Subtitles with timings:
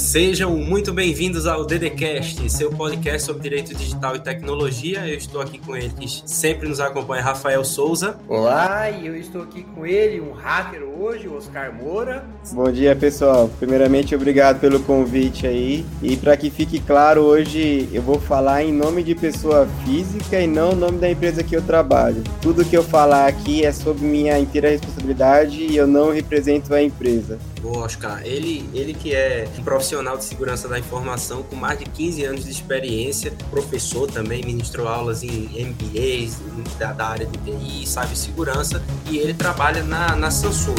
[0.00, 5.06] Sejam muito bem-vindos ao DDCast, seu podcast sobre direito digital e tecnologia.
[5.06, 8.18] Eu estou aqui com ele, que sempre nos acompanha, Rafael Souza.
[8.26, 12.24] Olá, e eu estou aqui com ele, um hacker hoje, Oscar Moura.
[12.50, 13.50] Bom dia, pessoal.
[13.58, 15.84] Primeiramente, obrigado pelo convite aí.
[16.02, 20.46] E para que fique claro, hoje eu vou falar em nome de pessoa física e
[20.46, 22.24] não em nome da empresa que eu trabalho.
[22.40, 26.82] Tudo que eu falar aqui é sobre minha inteira responsabilidade e eu não represento a
[26.82, 27.38] empresa.
[27.60, 28.22] Boa, Oscar.
[28.24, 32.44] Ele, ele que é um profissional de segurança da informação com mais de 15 anos
[32.44, 36.40] de experiência, professor também, ministrou aulas em MBAs
[36.78, 40.74] da, da área de TI, cibersegurança, e ele trabalha na, na Samsung.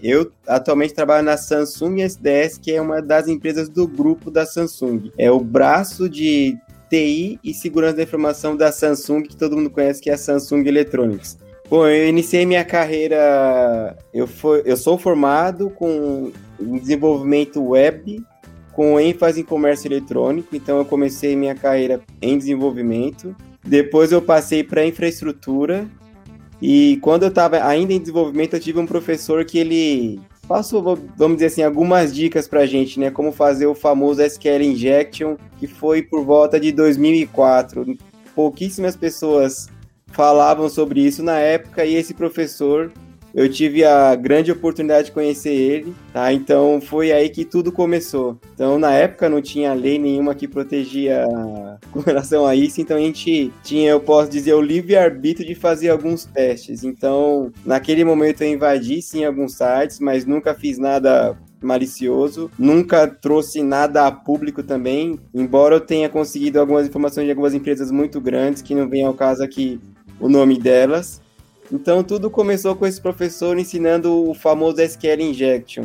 [0.00, 5.10] Eu atualmente trabalho na Samsung SDS, que é uma das empresas do grupo da Samsung.
[5.18, 6.56] É o braço de
[6.88, 10.68] TI e segurança da informação da Samsung, que todo mundo conhece, que é a Samsung
[10.68, 11.42] Electronics.
[11.68, 13.96] Bom, eu iniciei minha carreira.
[14.12, 18.22] Eu, for, eu sou formado com desenvolvimento web,
[18.72, 23.34] com ênfase em comércio eletrônico, então eu comecei minha carreira em desenvolvimento.
[23.66, 25.88] Depois eu passei para infraestrutura.
[26.60, 31.36] E quando eu estava ainda em desenvolvimento, eu tive um professor que ele passou, vamos
[31.36, 33.10] dizer assim, algumas dicas para a gente, né?
[33.10, 37.96] Como fazer o famoso SQL Injection, que foi por volta de 2004.
[38.34, 39.68] Pouquíssimas pessoas
[40.14, 42.90] falavam sobre isso na época e esse professor
[43.34, 46.32] eu tive a grande oportunidade de conhecer ele, tá?
[46.32, 48.38] Então foi aí que tudo começou.
[48.54, 51.26] Então na época não tinha lei nenhuma que protegia
[51.90, 55.56] com relação a isso, então a gente tinha, eu posso dizer, o livre arbítrio de
[55.56, 56.84] fazer alguns testes.
[56.84, 63.62] Então naquele momento eu invadi sim alguns sites, mas nunca fiz nada malicioso, nunca trouxe
[63.62, 68.62] nada a público também, embora eu tenha conseguido algumas informações de algumas empresas muito grandes,
[68.62, 69.80] que não vem ao caso aqui
[70.24, 71.20] o nome delas.
[71.70, 75.84] Então tudo começou com esse professor ensinando o famoso SQL Injection.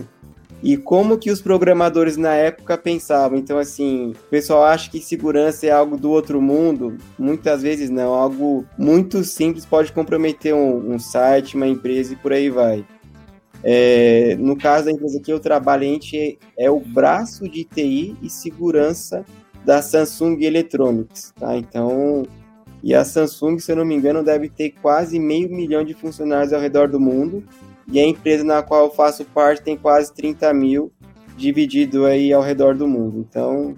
[0.64, 3.38] E como que os programadores na época pensavam?
[3.38, 6.98] Então, assim, o pessoal acha que segurança é algo do outro mundo.
[7.18, 8.14] Muitas vezes não.
[8.14, 12.86] Algo muito simples pode comprometer um, um site, uma empresa e por aí vai.
[13.64, 18.18] É, no caso da empresa que eu trabalho, a gente é o braço de TI
[18.22, 19.24] e segurança
[19.64, 21.56] da Samsung Electronics, tá?
[21.56, 22.26] Então,
[22.82, 26.54] e a Samsung, se eu não me engano, deve ter quase meio milhão de funcionários
[26.54, 27.44] ao redor do mundo.
[27.92, 30.92] E a empresa na qual eu faço parte tem quase 30 mil
[31.36, 33.26] dividido aí ao redor do mundo.
[33.28, 33.76] Então,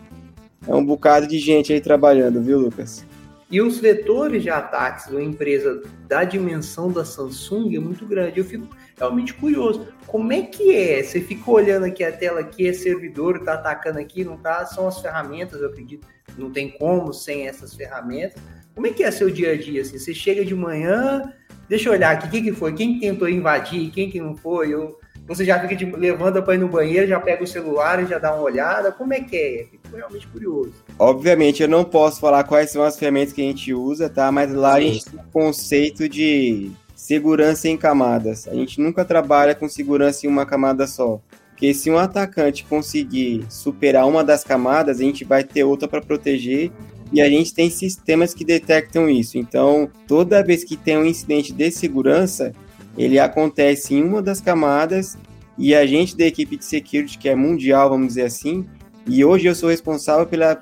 [0.67, 3.05] é um bocado de gente aí trabalhando, viu, Lucas?
[3.49, 8.39] E os vetores de ataques de uma empresa da dimensão da Samsung é muito grande.
[8.39, 8.67] Eu fico
[8.97, 9.87] realmente curioso.
[10.07, 11.03] Como é que é?
[11.03, 14.65] Você fica olhando aqui a tela aqui, é servidor, tá atacando aqui, não tá?
[14.65, 16.07] São as ferramentas, eu acredito.
[16.37, 18.41] Não tem como sem essas ferramentas.
[18.73, 19.81] Como é que é seu dia a dia?
[19.81, 19.97] Assim?
[19.97, 21.33] Você chega de manhã,
[21.67, 22.73] deixa eu olhar aqui, quem que foi?
[22.73, 23.91] Quem tentou invadir?
[23.91, 24.73] Quem que não foi?
[24.73, 28.07] Eu, você já fica de, levanta para ir no banheiro, já pega o celular e
[28.07, 28.91] já dá uma olhada.
[28.91, 29.65] Como é que é?
[29.69, 30.73] Fico realmente curioso.
[30.97, 34.31] Obviamente, eu não posso falar quais são as ferramentas que a gente usa, tá?
[34.31, 34.77] Mas lá Sim.
[34.77, 38.47] a gente tem o conceito de segurança em camadas.
[38.47, 41.19] A gente nunca trabalha com segurança em uma camada só.
[41.49, 46.01] Porque se um atacante conseguir superar uma das camadas, a gente vai ter outra para
[46.01, 46.71] proteger
[47.11, 49.37] e a gente tem sistemas que detectam isso.
[49.37, 52.53] Então, toda vez que tem um incidente de segurança,
[52.97, 55.17] ele acontece em uma das camadas
[55.57, 58.65] e a gente da equipe de security, que é mundial, vamos dizer assim,
[59.05, 60.59] e hoje eu sou responsável pela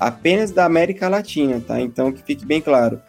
[0.00, 1.80] apenas da América Latina, tá?
[1.80, 3.00] Então, que fique bem claro.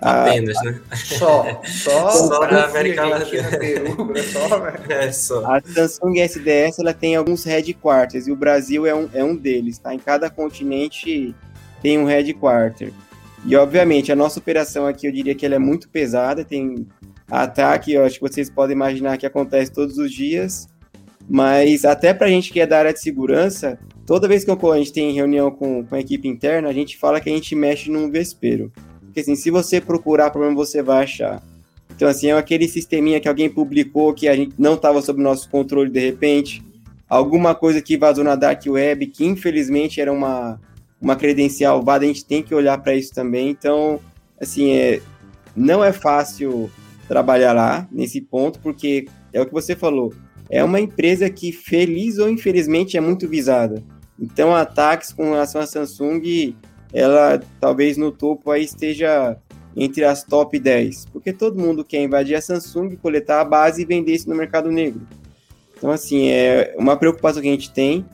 [0.00, 0.80] Apenas, a, né?
[0.94, 4.22] Só, só, só da América Latina, Peru, né?
[4.22, 4.74] só, né?
[4.88, 5.44] é só.
[5.44, 9.78] A Samsung SDS ela tem alguns headquarters e o Brasil é um, é um deles,
[9.78, 9.92] tá?
[9.92, 11.34] Em cada continente
[11.82, 12.92] tem um headquarter.
[13.44, 16.86] E, obviamente, a nossa operação aqui, eu diria que ela é muito pesada, tem
[17.30, 20.68] ataque, eu acho que vocês podem imaginar que acontece todos os dias,
[21.28, 24.76] mas até para a gente que é da área de segurança, toda vez que a
[24.78, 27.90] gente tem reunião com, com a equipe interna, a gente fala que a gente mexe
[27.90, 28.72] num vespeiro.
[29.04, 31.42] Porque, assim, se você procurar problema, você vai achar.
[31.94, 35.50] Então, assim, é aquele sisteminha que alguém publicou que a gente não estava sob nosso
[35.50, 36.62] controle de repente,
[37.08, 40.60] alguma coisa que vazou na Dark Web, que infelizmente era uma,
[41.00, 43.50] uma credencial válida, a gente tem que olhar para isso também.
[43.50, 44.00] Então,
[44.40, 45.00] assim, é,
[45.54, 46.70] não é fácil
[47.06, 50.12] trabalhar lá nesse ponto, porque é o que você falou,
[50.50, 53.82] é uma empresa que, feliz ou infelizmente, é muito visada.
[54.18, 56.54] Então, ataques com relação à Samsung,
[56.92, 59.36] ela talvez no topo aí esteja
[59.76, 63.84] entre as top 10, porque todo mundo quer invadir a Samsung, coletar a base e
[63.84, 65.06] vender isso no mercado negro.
[65.76, 68.04] Então, assim, é uma preocupação que a gente tem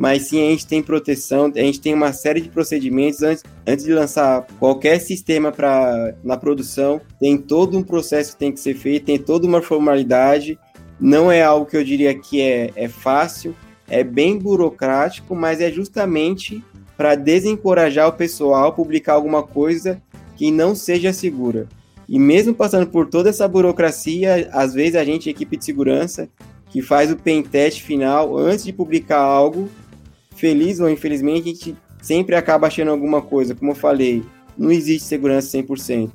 [0.00, 3.84] mas sim a gente tem proteção, a gente tem uma série de procedimentos antes, antes
[3.84, 8.72] de lançar qualquer sistema para na produção, tem todo um processo que tem que ser
[8.72, 10.58] feito, tem toda uma formalidade
[10.98, 13.54] não é algo que eu diria que é, é fácil,
[13.90, 16.64] é bem burocrático, mas é justamente
[16.96, 20.00] para desencorajar o pessoal a publicar alguma coisa
[20.34, 21.68] que não seja segura.
[22.08, 26.26] E mesmo passando por toda essa burocracia, às vezes a gente, equipe de segurança,
[26.70, 29.68] que faz o pen test final antes de publicar algo,
[30.40, 33.54] feliz ou infelizmente, a gente sempre acaba achando alguma coisa.
[33.54, 34.22] Como eu falei,
[34.56, 36.10] não existe segurança 100%.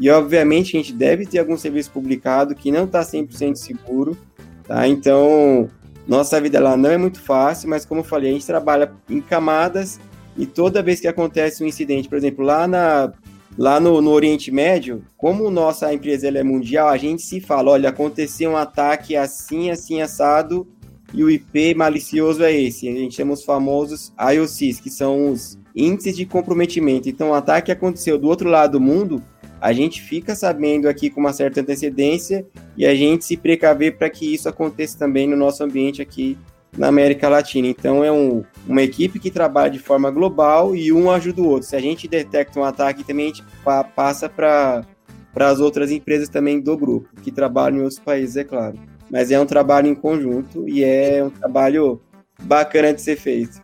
[0.00, 4.16] E obviamente a gente deve ter algum serviço publicado que não está 100% seguro,
[4.64, 4.86] tá?
[4.86, 5.68] Então,
[6.06, 9.20] nossa vida lá não é muito fácil, mas como eu falei, a gente trabalha em
[9.20, 9.98] camadas
[10.36, 13.12] e toda vez que acontece um incidente, por exemplo, lá, na,
[13.56, 17.88] lá no, no Oriente Médio, como nossa empresa é mundial, a gente se fala, olha,
[17.88, 20.64] aconteceu um ataque assim, assim, assado,
[21.12, 22.88] e o IP malicioso é esse.
[22.88, 27.08] A gente chama os famosos IOCs, que são os índices de comprometimento.
[27.08, 29.22] Então, o ataque aconteceu do outro lado do mundo,
[29.60, 32.46] a gente fica sabendo aqui com uma certa antecedência
[32.76, 36.38] e a gente se precaver para que isso aconteça também no nosso ambiente aqui
[36.76, 37.66] na América Latina.
[37.66, 41.68] Então é um, uma equipe que trabalha de forma global e um ajuda o outro.
[41.68, 44.84] Se a gente detecta um ataque, também a gente pa passa para
[45.34, 48.78] as outras empresas também do grupo, que trabalham em outros países, é claro.
[49.10, 52.00] Mas é um trabalho em conjunto e é um trabalho
[52.42, 53.62] bacana de ser feito.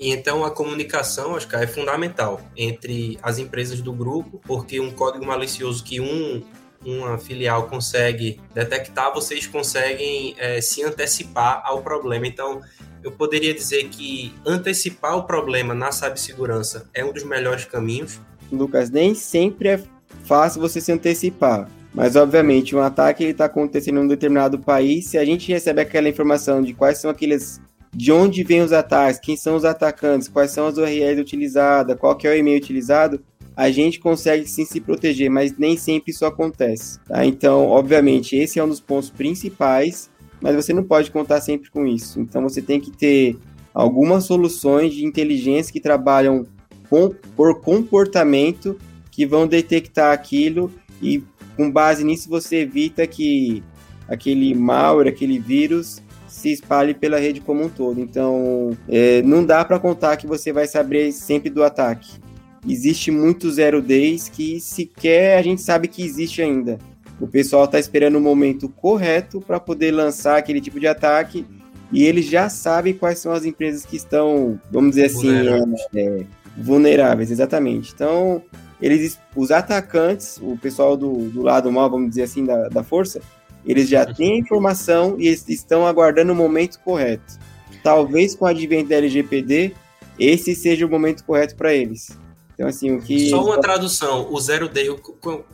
[0.00, 4.90] E então a comunicação, acho que é fundamental entre as empresas do grupo, porque um
[4.90, 6.42] código malicioso que um
[6.84, 12.26] uma filial consegue detectar, vocês conseguem é, se antecipar ao problema.
[12.26, 12.60] Então,
[13.02, 18.20] eu poderia dizer que antecipar o problema na cibersegurança é um dos melhores caminhos.
[18.50, 19.82] Lucas, nem sempre é
[20.24, 21.68] fácil você se antecipar.
[21.98, 25.06] Mas, obviamente, um ataque está acontecendo em um determinado país.
[25.06, 27.60] Se a gente recebe aquela informação de quais são aqueles
[27.92, 32.14] de onde vêm os ataques, quem são os atacantes, quais são as URLs utilizadas, qual
[32.14, 33.20] que é o e-mail utilizado,
[33.56, 37.00] a gente consegue sim se proteger, mas nem sempre isso acontece.
[37.00, 37.26] Tá?
[37.26, 40.08] Então, obviamente, esse é um dos pontos principais,
[40.40, 42.20] mas você não pode contar sempre com isso.
[42.20, 43.36] Então, você tem que ter
[43.74, 46.46] algumas soluções de inteligência que trabalham
[46.88, 48.78] com, por comportamento
[49.10, 50.70] que vão detectar aquilo
[51.02, 51.24] e
[51.58, 53.64] com base nisso você evita que
[54.08, 58.00] aquele malware, aquele vírus se espalhe pela rede como um todo.
[58.00, 62.20] Então, é, não dá para contar que você vai saber sempre do ataque.
[62.66, 66.78] Existe muito zero days que sequer a gente sabe que existe ainda.
[67.20, 71.44] O pessoal está esperando o momento correto para poder lançar aquele tipo de ataque
[71.90, 76.24] e eles já sabem quais são as empresas que estão, vamos dizer assim, vulneráveis, é,
[76.56, 77.92] vulneráveis exatamente.
[77.92, 78.44] Então,
[78.80, 83.20] eles, os atacantes, o pessoal do, do lado mal, vamos dizer assim, da, da força,
[83.66, 87.38] eles já têm a informação e eles estão aguardando o momento correto.
[87.82, 89.74] Talvez com o advento da LGPD,
[90.18, 92.16] esse seja o momento correto para eles.
[92.54, 93.30] Então, assim, o que.
[93.30, 95.00] Só uma tradução: o zero day, o,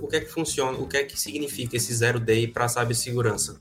[0.01, 3.59] o que é que funciona, o que é que significa esse zero day para cibersegurança?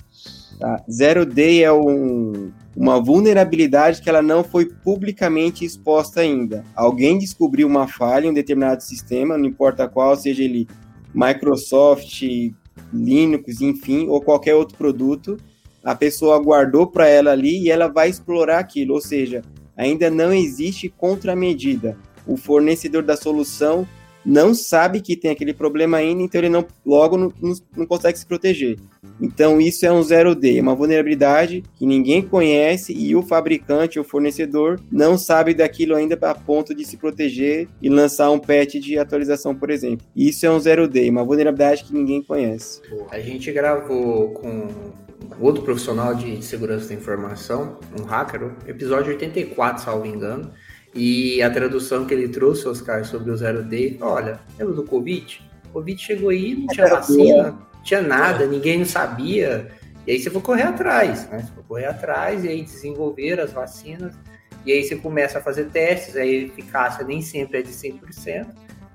[0.59, 0.83] Tá.
[0.89, 6.63] Zero day é um, uma vulnerabilidade que ela não foi publicamente exposta ainda.
[6.75, 10.67] Alguém descobriu uma falha em um determinado sistema, não importa qual, seja ele
[11.13, 12.23] Microsoft,
[12.91, 15.37] Linux, enfim, ou qualquer outro produto,
[15.83, 19.41] a pessoa guardou para ela ali e ela vai explorar aquilo, ou seja,
[19.75, 21.97] ainda não existe contramedida.
[22.25, 23.85] O fornecedor da solução
[24.25, 27.33] não sabe que tem aquele problema ainda, então ele não logo não,
[27.75, 28.77] não, consegue se proteger.
[29.21, 33.99] Então isso é um zero day, é uma vulnerabilidade que ninguém conhece e o fabricante
[33.99, 38.75] ou fornecedor não sabe daquilo ainda a ponto de se proteger e lançar um patch
[38.75, 40.05] de atualização, por exemplo.
[40.15, 42.81] Isso é um zero day, uma vulnerabilidade que ninguém conhece.
[43.11, 44.67] A gente gravou com
[45.39, 50.51] outro profissional de segurança da informação, um hacker, episódio 84, salvo engano.
[50.95, 55.41] E a tradução que ele trouxe, Oscar, sobre o zero day, olha, lembra do Covid?
[55.65, 59.71] O Covid chegou aí, não tinha vacina, tinha nada, ninguém não sabia.
[60.05, 61.39] E aí você foi correr atrás, né?
[61.39, 64.13] Você foi correr atrás e aí desenvolver as vacinas.
[64.65, 68.47] E aí você começa a fazer testes, a eficácia nem sempre é de 100%.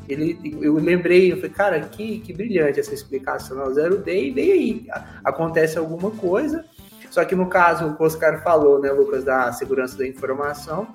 [0.08, 4.30] Ele, eu lembrei, eu falei, cara, que, que brilhante essa explicação ao zero day, e
[4.30, 4.86] veio aí,
[5.22, 6.64] acontece alguma coisa,
[7.10, 10.88] só que no caso, o Oscar falou, né, Lucas, da segurança da informação,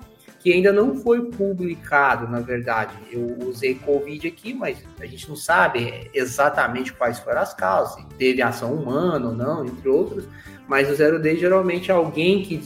[0.44, 2.92] que ainda não foi publicado, na verdade.
[3.10, 8.04] Eu usei Covid aqui, mas a gente não sabe exatamente quais foram as causas, se
[8.18, 10.28] teve ação humana ou não, entre outros.
[10.68, 12.62] Mas o Zero Day geralmente é alguém que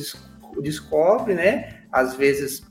[0.61, 1.83] descobre, né?
[1.93, 2.65] Às vezes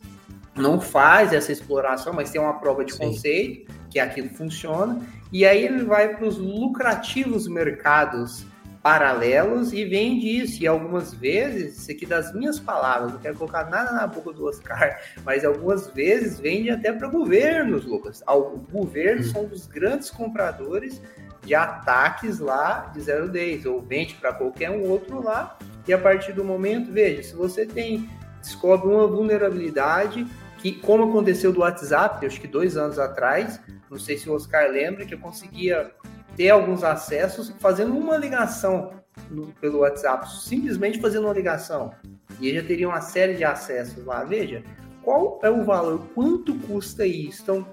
[0.53, 2.99] não faz essa exploração, mas tem uma prova de Sim.
[2.99, 4.99] conceito, que aquilo funciona,
[5.31, 8.45] e aí ele vai para os lucrativos mercados
[8.87, 10.63] paralelos e vende isso.
[10.63, 14.45] E algumas vezes, isso aqui das minhas palavras, não quero colocar nada na boca do
[14.45, 18.23] Oscar, mas algumas vezes vende até para governos, Lucas.
[18.25, 19.25] O governo hum.
[19.25, 21.01] são dos grandes compradores
[21.43, 25.97] de ataques lá de zero days, ou vende para qualquer um outro lá, E a
[25.97, 28.09] partir do momento, veja, se você tem
[28.41, 30.25] descobre uma vulnerabilidade
[30.59, 34.69] que, como aconteceu do WhatsApp, acho que dois anos atrás, não sei se o Oscar
[34.69, 35.91] lembra, que eu conseguia
[36.37, 38.91] ter alguns acessos fazendo uma ligação
[39.29, 41.91] no, pelo WhatsApp, simplesmente fazendo uma ligação.
[42.39, 44.23] E já teria uma série de acessos lá.
[44.23, 44.63] Veja,
[45.01, 47.41] qual é o valor, quanto custa isso?
[47.41, 47.67] Então,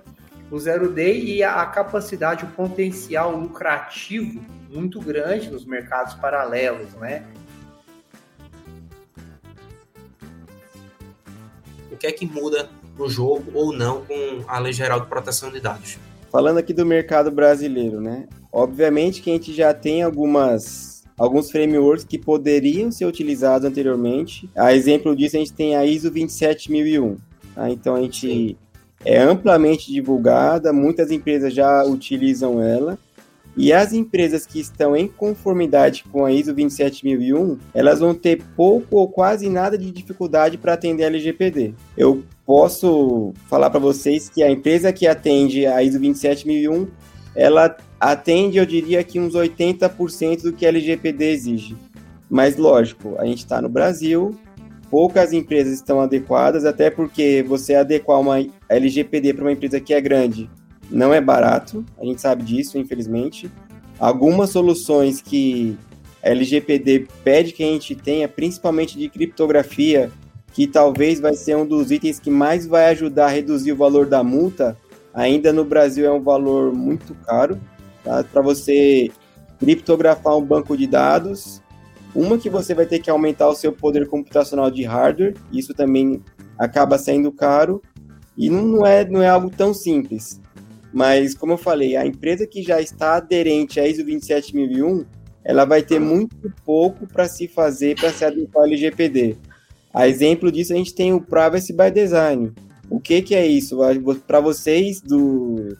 [0.50, 4.40] o Zero Day e a, a capacidade, o potencial lucrativo
[4.70, 7.26] muito grande nos mercados paralelos, né?
[11.92, 15.50] O que é que muda no jogo ou não com a Lei Geral de Proteção
[15.50, 15.98] de Dados?
[16.34, 18.26] Falando aqui do mercado brasileiro, né?
[18.50, 24.50] Obviamente que a gente já tem algumas alguns frameworks que poderiam ser utilizados anteriormente.
[24.56, 27.18] A exemplo disso, a gente tem a ISO 27001.
[27.54, 27.70] Tá?
[27.70, 28.56] Então, a gente Sim.
[29.04, 32.98] é amplamente divulgada, muitas empresas já utilizam ela.
[33.56, 38.96] E as empresas que estão em conformidade com a ISO 27001, elas vão ter pouco
[38.96, 41.74] ou quase nada de dificuldade para atender a LGPD.
[41.96, 46.88] Eu posso falar para vocês que a empresa que atende a ISO 27001,
[47.34, 51.76] ela atende, eu diria que uns 80% do que a LGPD exige.
[52.28, 54.38] Mas lógico, a gente está no Brasil,
[54.90, 60.00] poucas empresas estão adequadas, até porque você adequar uma LGPD para uma empresa que é
[60.00, 60.48] grande
[60.90, 63.50] não é barato, a gente sabe disso, infelizmente.
[63.98, 65.76] Algumas soluções que
[66.22, 70.10] a LGPD pede que a gente tenha, principalmente de criptografia,
[70.54, 74.06] que talvez vai ser um dos itens que mais vai ajudar a reduzir o valor
[74.06, 74.78] da multa,
[75.12, 77.60] ainda no Brasil é um valor muito caro.
[78.04, 78.22] Tá?
[78.22, 79.10] Para você
[79.58, 81.60] criptografar um banco de dados,
[82.14, 86.22] uma que você vai ter que aumentar o seu poder computacional de hardware, isso também
[86.56, 87.82] acaba sendo caro,
[88.36, 90.40] e não é, não é algo tão simples.
[90.92, 95.04] Mas, como eu falei, a empresa que já está aderente à ISO 27001,
[95.44, 99.36] ela vai ter muito pouco para se fazer para se adequar ao LGPD.
[99.94, 102.52] A exemplo disso, a gente tem o Privacy by Design.
[102.90, 103.78] O que, que é isso?
[104.26, 105.76] Para vocês do,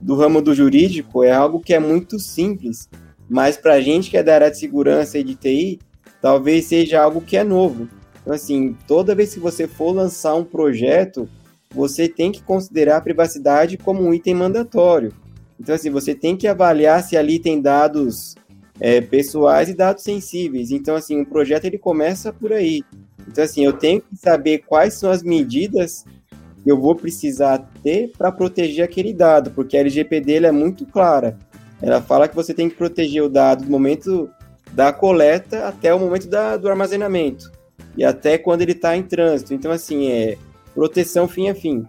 [0.00, 2.88] do ramo do jurídico, é algo que é muito simples,
[3.28, 5.78] mas para a gente que é da área de segurança e de TI,
[6.20, 7.88] talvez seja algo que é novo.
[8.22, 11.28] Então, assim, toda vez que você for lançar um projeto,
[11.74, 15.12] você tem que considerar a privacidade como um item mandatório.
[15.60, 18.34] Então, assim, você tem que avaliar se ali tem dados
[18.80, 20.70] é, pessoais e dados sensíveis.
[20.70, 22.82] Então, assim, o projeto ele começa por aí.
[23.28, 26.04] Então, assim, eu tenho que saber quais são as medidas
[26.62, 31.36] que eu vou precisar ter para proteger aquele dado, porque a LGPD é muito clara.
[31.80, 34.30] Ela fala que você tem que proteger o dado do momento
[34.72, 37.50] da coleta até o momento da, do armazenamento
[37.96, 39.52] e até quando ele está em trânsito.
[39.52, 40.38] Então, assim, é,
[40.74, 41.84] proteção fim a fim.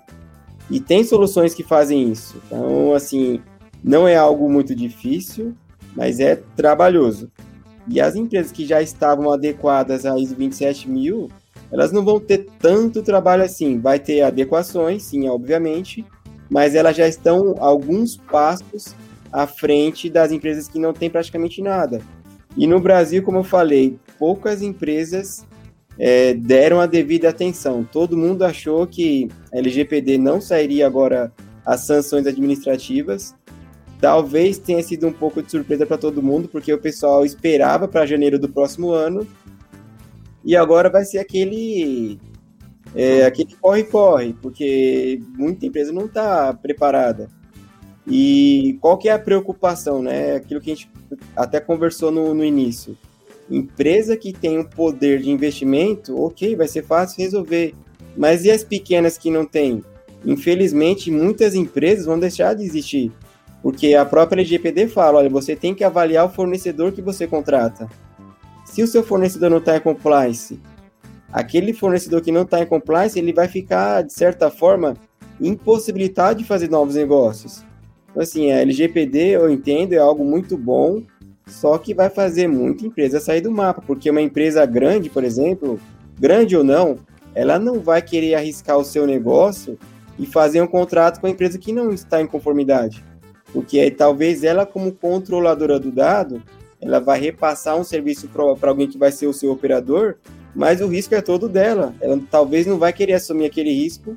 [0.69, 2.41] E tem soluções que fazem isso.
[2.45, 3.41] Então, assim,
[3.83, 5.55] não é algo muito difícil,
[5.95, 7.31] mas é trabalhoso.
[7.87, 11.29] E as empresas que já estavam adequadas à ISO 27000,
[11.71, 13.79] elas não vão ter tanto trabalho assim.
[13.79, 16.05] Vai ter adequações, sim, obviamente,
[16.49, 18.95] mas elas já estão alguns passos
[19.31, 22.01] à frente das empresas que não têm praticamente nada.
[22.55, 25.45] E no Brasil, como eu falei, poucas empresas
[25.97, 27.83] é, deram a devida atenção.
[27.83, 31.31] Todo mundo achou que a LGPD não sairia agora
[31.65, 33.35] as sanções administrativas.
[34.03, 38.05] Talvez tenha sido um pouco de surpresa para todo mundo, porque o pessoal esperava para
[38.05, 39.25] janeiro do próximo ano.
[40.43, 42.19] E agora vai ser aquele
[42.93, 47.29] é, aquele corre-corre, porque muita empresa não está preparada.
[48.05, 50.35] E qual que é a preocupação, né?
[50.35, 50.91] Aquilo que a gente
[51.33, 52.97] até conversou no, no início
[53.49, 57.73] Empresa que tem um poder de investimento, ok, vai ser fácil resolver.
[58.17, 59.81] Mas e as pequenas que não têm?
[60.25, 63.09] Infelizmente, muitas empresas vão deixar de existir.
[63.63, 67.89] Porque a própria LGPD fala, olha, você tem que avaliar o fornecedor que você contrata.
[68.65, 70.59] Se o seu fornecedor não está em compliance,
[71.31, 74.95] aquele fornecedor que não está em compliance, ele vai ficar, de certa forma,
[75.39, 77.63] impossibilitado de fazer novos negócios.
[78.11, 81.01] Então, assim, a LGPD, eu entendo, é algo muito bom,
[81.47, 85.79] só que vai fazer muita empresa sair do mapa, porque uma empresa grande, por exemplo,
[86.19, 86.97] grande ou não,
[87.33, 89.79] ela não vai querer arriscar o seu negócio
[90.19, 93.03] e fazer um contrato com a empresa que não está em conformidade.
[93.53, 96.41] Porque aí, talvez ela, como controladora do dado,
[96.81, 100.15] ela vai repassar um serviço para alguém que vai ser o seu operador,
[100.55, 101.93] mas o risco é todo dela.
[102.01, 104.15] Ela talvez não vai querer assumir aquele risco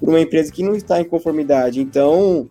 [0.00, 1.80] por uma empresa que não está em conformidade.
[1.80, 2.48] Então,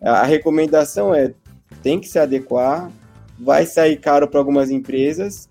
[0.00, 1.34] a recomendação é
[1.82, 2.90] tem que se adequar,
[3.38, 5.48] vai sair caro para algumas empresas,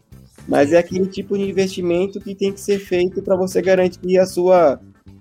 [0.48, 4.26] mas é aquele tipo de investimento que tem que ser feito para você garantir a
[4.26, 4.80] sua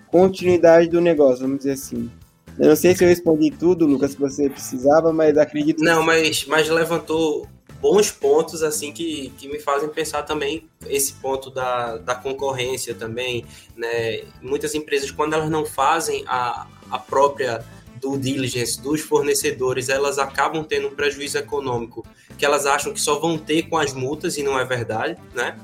[0.09, 2.11] continuidade do negócio, vamos dizer assim.
[2.58, 5.82] Eu não sei se eu respondi tudo, Lucas, que você precisava, mas acredito.
[5.82, 7.46] Não, mas, mas levantou
[7.80, 13.44] bons pontos assim que, que me fazem pensar também esse ponto da, da concorrência também,
[13.76, 14.22] né?
[14.42, 17.64] Muitas empresas quando elas não fazem a, a própria
[18.00, 23.18] do diligence dos fornecedores, elas acabam tendo um prejuízo econômico que elas acham que só
[23.18, 25.58] vão ter com as multas e não é verdade, né?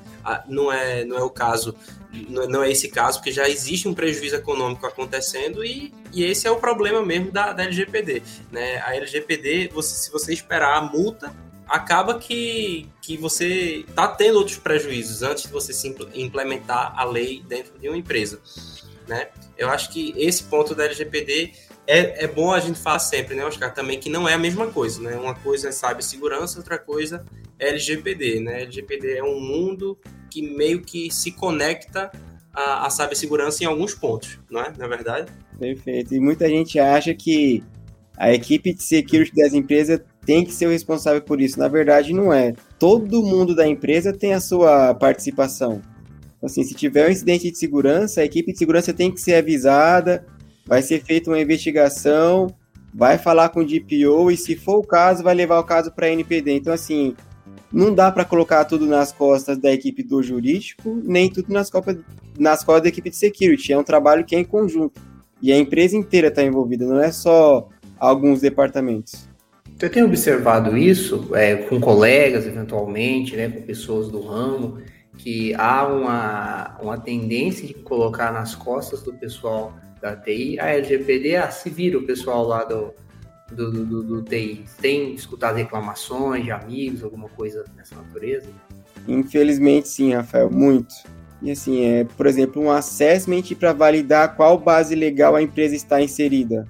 [0.48, 1.74] Não é, não é o caso,
[2.28, 6.50] não é esse caso, porque já existe um prejuízo econômico acontecendo e, e esse é
[6.50, 8.78] o problema mesmo da, da LGPD, né?
[8.84, 11.34] A LGPD, você, se você esperar a multa,
[11.68, 15.72] acaba que, que você está tendo outros prejuízos antes de você
[16.14, 18.40] implementar a lei dentro de uma empresa.
[19.08, 19.28] Né?
[19.56, 21.52] Eu acho que esse ponto da LGPD
[21.86, 24.68] é, é bom a gente falar sempre, né, Oscar, também que não é a mesma
[24.68, 25.16] coisa, né?
[25.16, 27.24] Uma coisa é cibersegurança, outra coisa
[27.58, 28.62] LGPD, né?
[28.62, 29.98] LGPD é um mundo
[30.30, 32.10] que meio que se conecta
[32.52, 34.72] à, à cibersegurança em alguns pontos, não é?
[34.76, 35.32] Na é verdade?
[35.58, 36.14] Perfeito.
[36.14, 37.62] E muita gente acha que
[38.16, 41.58] a equipe de security das empresas tem que ser o responsável por isso.
[41.58, 42.54] Na verdade, não é.
[42.78, 45.82] Todo mundo da empresa tem a sua participação.
[46.42, 50.26] Assim, se tiver um incidente de segurança, a equipe de segurança tem que ser avisada,
[50.66, 52.48] vai ser feita uma investigação,
[52.94, 56.06] vai falar com o DPO e, se for o caso, vai levar o caso para
[56.06, 56.52] a NPD.
[56.52, 57.16] Então, assim,
[57.74, 61.98] não dá para colocar tudo nas costas da equipe do jurídico, nem tudo nas, copas,
[62.38, 63.72] nas costas da equipe de security.
[63.72, 65.00] É um trabalho que é em conjunto.
[65.42, 69.28] E a empresa inteira está envolvida, não é só alguns departamentos.
[69.76, 74.78] Você tem observado isso é, com colegas, eventualmente, né, com pessoas do ramo,
[75.18, 81.36] que há uma, uma tendência de colocar nas costas do pessoal da TI a LGPD,
[81.36, 82.94] ah, se vira o pessoal lá do,
[83.52, 84.64] do, do, do, TI.
[84.80, 88.48] Tem escutado reclamações de amigos, alguma coisa dessa natureza?
[89.06, 90.94] Infelizmente, sim, Rafael, muito.
[91.42, 96.00] E assim, é, por exemplo, um assessment para validar qual base legal a empresa está
[96.00, 96.66] inserida.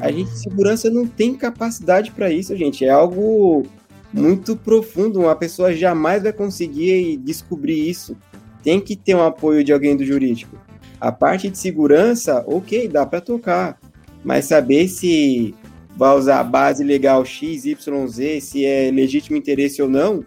[0.00, 2.84] A gente de segurança não tem capacidade para isso, gente.
[2.84, 3.66] É algo
[4.12, 5.20] muito profundo.
[5.20, 8.16] Uma pessoa jamais vai conseguir descobrir isso.
[8.62, 10.56] Tem que ter um apoio de alguém do jurídico.
[11.00, 13.78] A parte de segurança, ok, dá para tocar.
[14.24, 15.54] Mas saber se
[15.96, 20.24] vai usar a base legal X, Y, Z, se é legítimo interesse ou não,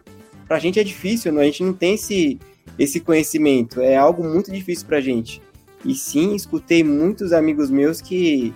[0.48, 1.42] para a gente é difícil, não?
[1.42, 2.40] a gente não tem esse,
[2.78, 3.82] esse conhecimento.
[3.82, 5.42] É algo muito difícil para a gente.
[5.84, 8.54] E sim, escutei muitos amigos meus que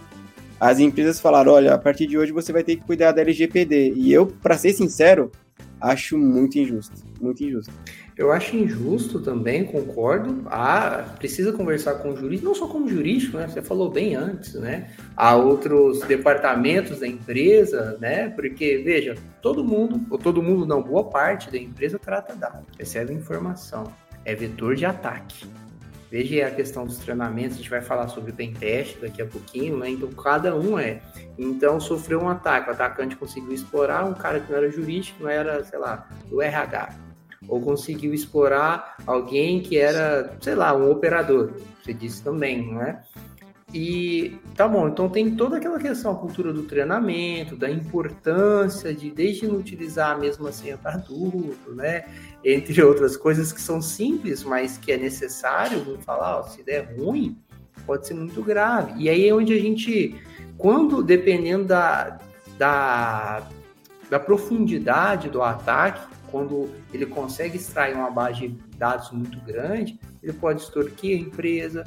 [0.60, 3.93] as empresas falaram: olha, a partir de hoje você vai ter que cuidar da LGPD.
[3.95, 5.32] E eu, para ser sincero,
[5.80, 6.95] acho muito injusto.
[7.22, 7.72] Muito injusto.
[8.19, 10.43] Eu acho injusto também, concordo.
[10.47, 13.47] Ah, precisa conversar com o jurídico, não só com o jurídico, né?
[13.47, 14.89] Você falou bem antes, né?
[15.15, 18.27] Há outros departamentos da empresa, né?
[18.27, 23.13] Porque, veja, todo mundo, ou todo mundo não, boa parte da empresa trata dados, recebe
[23.13, 23.86] informação,
[24.25, 25.47] é vetor de ataque.
[26.12, 29.91] Veja a questão dos treinamentos, a gente vai falar sobre pentest daqui a pouquinho, né?
[29.91, 30.99] Então, cada um é.
[31.38, 35.29] Então, sofreu um ataque, o atacante conseguiu explorar um cara que não era jurídico, não
[35.29, 37.08] era, sei lá, do RH.
[37.47, 41.54] Ou conseguiu explorar alguém que era, sei lá, um operador.
[41.82, 43.02] Você disse também, não é?
[43.73, 49.12] E tá bom, então tem toda aquela questão, a cultura do treinamento, da importância de
[49.12, 52.06] desde não utilizar a mesma senha para adulto, né?
[52.43, 56.95] Entre outras coisas que são simples, mas que é necessário, vamos falar, ó, se der
[56.97, 57.38] ruim,
[57.86, 58.93] pode ser muito grave.
[58.97, 60.15] E aí é onde a gente,
[60.58, 62.19] quando, dependendo da,
[62.58, 63.47] da,
[64.10, 70.34] da profundidade do ataque, quando ele consegue extrair uma base de dados muito grande, ele
[70.34, 71.84] pode extorquir a empresa,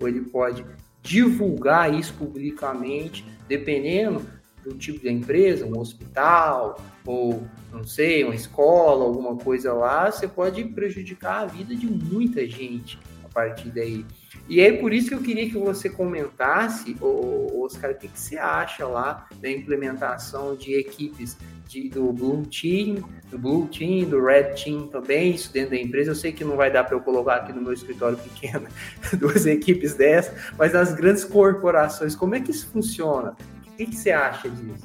[0.00, 0.64] ou ele pode
[1.02, 4.24] divulgar isso publicamente, dependendo
[4.62, 10.28] do tipo de empresa, um hospital ou não sei, uma escola, alguma coisa lá, você
[10.28, 14.06] pode prejudicar a vida de muita gente a partir daí.
[14.52, 18.36] E é por isso que eu queria que você comentasse, Oscar, o que, que você
[18.36, 24.52] acha lá da implementação de equipes de, do Blue Team, do Blue Team, do Red
[24.62, 26.10] Team também, isso dentro da empresa.
[26.10, 28.68] Eu sei que não vai dar para eu colocar aqui no meu escritório pequeno
[29.18, 33.34] duas equipes dessas, mas nas grandes corporações, como é que isso funciona?
[33.66, 34.84] O que, que você acha disso?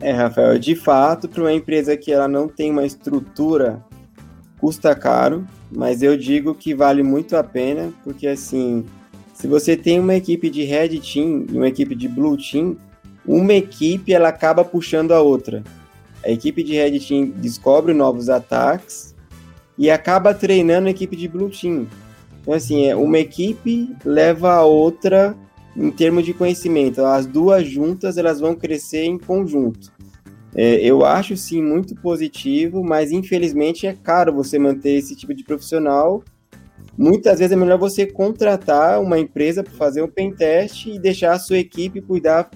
[0.00, 3.84] É, Rafael, de fato, para uma empresa que ela não tem uma estrutura,
[4.56, 8.84] custa caro, mas eu digo que vale muito a pena, porque assim,
[9.32, 12.76] se você tem uma equipe de Red Team e uma equipe de Blue Team,
[13.26, 15.64] uma equipe ela acaba puxando a outra.
[16.24, 19.14] A equipe de Red Team descobre novos ataques
[19.76, 21.86] e acaba treinando a equipe de Blue Team.
[22.40, 25.36] Então, assim, é, uma equipe leva a outra
[25.76, 27.04] em termos de conhecimento.
[27.04, 29.92] As duas juntas elas vão crescer em conjunto.
[30.54, 35.42] É, eu acho sim muito positivo, mas infelizmente é caro você manter esse tipo de
[35.42, 36.22] profissional.
[36.96, 41.32] Muitas vezes é melhor você contratar uma empresa para fazer um pen test e deixar
[41.32, 42.48] a sua equipe cuidar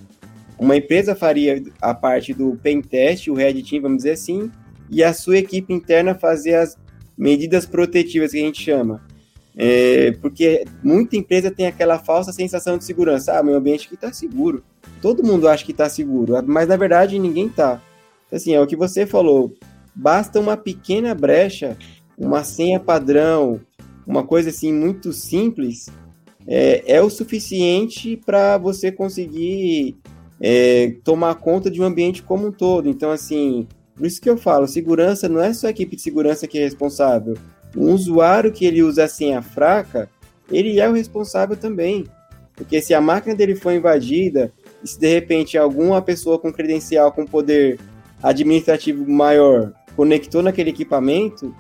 [0.59, 4.51] uma empresa faria a parte do pen test, o red team, vamos dizer assim,
[4.91, 6.77] e a sua equipe interna fazer as
[7.17, 9.01] medidas protetivas que a gente chama.
[9.57, 13.39] É, porque muita empresa tem aquela falsa sensação de segurança.
[13.39, 14.63] Ah, meu ambiente aqui está seguro.
[15.01, 17.81] Todo mundo acha que está seguro, mas na verdade ninguém está.
[18.31, 19.55] Assim, é o que você falou.
[19.95, 21.77] Basta uma pequena brecha,
[22.17, 23.61] uma senha padrão,
[24.07, 25.87] uma coisa assim muito simples,
[26.47, 29.99] é, é o suficiente para você conseguir
[30.41, 32.89] é, tomar conta de um ambiente como um todo.
[32.89, 36.47] Então, assim, por isso que eu falo, segurança não é só a equipe de segurança
[36.47, 37.37] que é responsável.
[37.77, 40.09] Um usuário que ele usa a senha fraca,
[40.51, 42.07] ele é o responsável também.
[42.57, 47.13] Porque se a máquina dele foi invadida, e se de repente alguma pessoa com credencial
[47.13, 47.79] com poder
[48.23, 51.55] administrativo maior conectou naquele equipamento,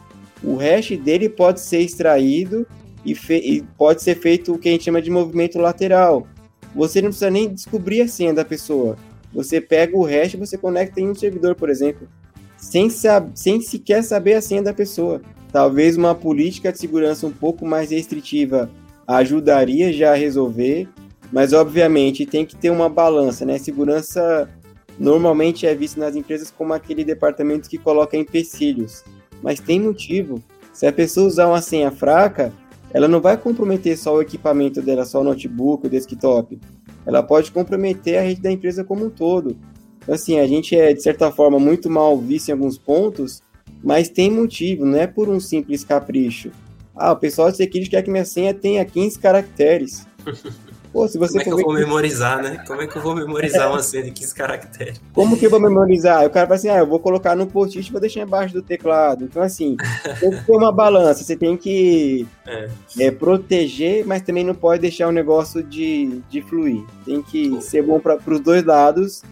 [0.44, 2.66] o hash dele pode ser extraído
[3.04, 6.26] e, e, pode ser feito o que a gente chama de movimento lateral.
[6.74, 8.96] Você não precisa nem descobrir a senha da pessoa.
[9.32, 12.08] Você pega o hash e você conecta em um servidor, por exemplo,
[12.56, 12.88] sem,
[13.34, 15.20] sem sequer saber a senha da pessoa.
[15.50, 18.70] Talvez uma política de segurança um pouco mais restritiva
[19.06, 20.88] ajudaria já a resolver,
[21.32, 23.58] mas obviamente tem que ter uma balança, né?
[23.58, 24.48] Segurança
[24.98, 29.04] normalmente é vista nas empresas como aquele departamento que coloca empecilhos,
[29.42, 30.42] mas tem motivo.
[30.72, 32.52] Se a pessoa usar uma senha fraca,
[32.92, 36.58] ela não vai comprometer só o equipamento dela, só o notebook, o desktop.
[37.06, 39.56] Ela pode comprometer a rede da empresa como um todo.
[40.02, 43.42] Então, assim, a gente é, de certa forma, muito mal visto em alguns pontos,
[43.82, 46.50] mas tem motivo, não é por um simples capricho.
[46.94, 50.06] Ah, o pessoal de security quer que minha senha tenha 15 caracteres.
[50.92, 52.64] Pô, se você Como é que eu vou memorizar, né?
[52.66, 55.00] Como é que eu vou memorizar uma senha de 15 caracteres?
[55.12, 56.24] Como que eu vou memorizar?
[56.24, 58.62] O cara vai assim, ah, eu vou colocar no post-it e vou deixar embaixo do
[58.62, 59.24] teclado.
[59.24, 59.76] Então, assim,
[60.18, 61.22] tem que ter uma balança.
[61.22, 62.68] Você tem que é.
[62.98, 66.82] É, proteger, mas também não pode deixar o negócio de, de fluir.
[67.04, 67.60] Tem que Pô.
[67.60, 69.22] ser bom para os dois lados,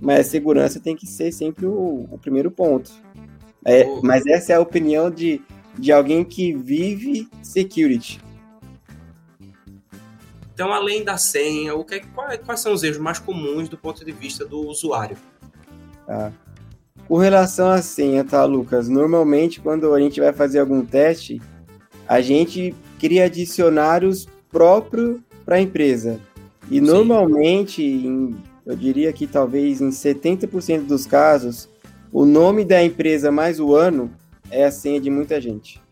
[0.00, 2.90] mas a segurança tem que ser sempre o, o primeiro ponto.
[3.64, 5.40] É, mas essa é a opinião de,
[5.78, 8.20] de alguém que vive security.
[10.54, 14.04] Então, além da senha, o que, quais, quais são os erros mais comuns do ponto
[14.04, 15.16] de vista do usuário?
[16.06, 16.32] Tá.
[17.08, 18.88] Com relação à senha, tá, Lucas?
[18.88, 21.42] Normalmente, quando a gente vai fazer algum teste,
[22.08, 26.20] a gente cria dicionários próprios para a empresa.
[26.70, 26.80] E Sim.
[26.80, 31.68] normalmente, em, eu diria que talvez em 70% dos casos,
[32.12, 34.10] o nome da empresa mais o ano
[34.50, 35.83] é a senha de muita gente.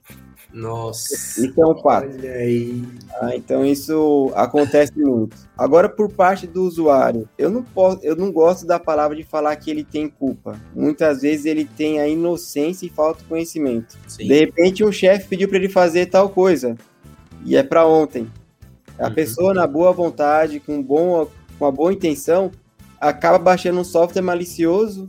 [0.52, 1.14] Nossa.
[1.44, 2.08] Isso é um fato.
[2.12, 2.84] Olha aí.
[3.20, 5.36] Ah, então isso acontece muito.
[5.56, 9.56] Agora, por parte do usuário, eu não posso, eu não gosto da palavra de falar
[9.56, 10.60] que ele tem culpa.
[10.74, 13.96] Muitas vezes ele tem a inocência e falta de conhecimento.
[14.06, 14.28] Sim.
[14.28, 16.76] De repente, um chefe pediu para ele fazer tal coisa
[17.44, 18.30] e é para ontem.
[18.98, 19.14] A uhum.
[19.14, 21.26] pessoa, na boa vontade, com, bom,
[21.58, 22.50] com uma boa intenção,
[23.00, 25.08] acaba baixando um software malicioso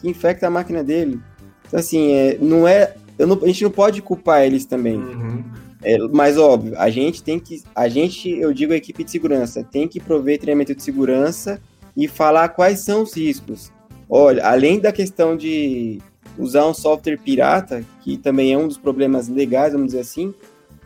[0.00, 1.20] que infecta a máquina dele.
[1.66, 4.96] Então, assim, é, não é não, a gente não pode culpar eles também.
[4.96, 5.44] Uhum.
[5.82, 9.62] É, mas óbvio, a gente tem que, a gente, eu digo a equipe de segurança,
[9.62, 11.60] tem que prover treinamento de segurança
[11.94, 13.70] e falar quais são os riscos.
[14.08, 16.00] Olha, além da questão de
[16.38, 20.34] usar um software pirata, que também é um dos problemas legais, vamos dizer assim,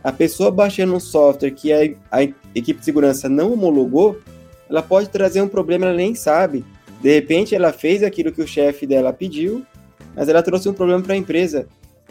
[0.03, 1.79] a pessoa baixando um software que a,
[2.11, 4.19] a equipe de segurança não homologou,
[4.69, 6.65] ela pode trazer um problema, ela nem sabe.
[7.01, 9.65] De repente, ela fez aquilo que o chefe dela pediu,
[10.15, 11.69] mas ela trouxe um problema para a empresa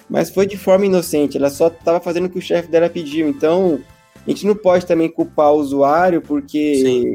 [0.10, 3.28] mas foi de forma inocente, ela só estava fazendo o que o chefe dela pediu.
[3.28, 3.80] Então,
[4.26, 7.13] a gente não pode também culpar o usuário porque Sim.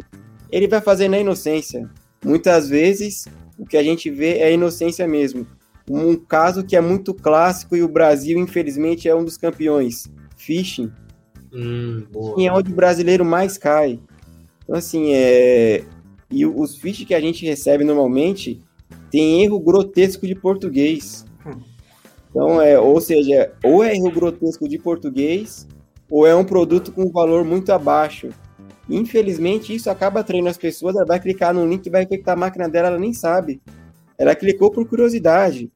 [0.50, 1.88] ele vai fazer na inocência.
[2.24, 3.26] Muitas vezes,
[3.58, 5.46] o que a gente vê é a inocência mesmo.
[5.90, 10.90] Um caso que é muito clássico e o Brasil, infelizmente, é um dos campeões: phishing.
[11.52, 12.06] Hum,
[12.38, 13.98] é onde o brasileiro mais cai.
[14.62, 15.84] Então, assim, é.
[16.30, 18.60] E os phishing que a gente recebe normalmente
[19.10, 21.26] tem erro grotesco de português.
[22.32, 25.68] Então, é, ou seja, ou é erro grotesco de português,
[26.10, 28.30] ou é um produto com valor muito abaixo.
[28.88, 32.68] Infelizmente, isso acaba atraindo as pessoas, ela vai clicar no link vai infectar a máquina
[32.68, 33.60] dela, ela nem sabe.
[34.18, 35.70] Ela clicou por curiosidade.